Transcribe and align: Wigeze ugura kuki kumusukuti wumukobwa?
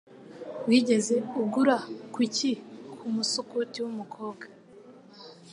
Wigeze 0.67 1.15
ugura 1.41 1.77
kuki 2.13 2.49
kumusukuti 2.99 3.77
wumukobwa? 3.83 4.45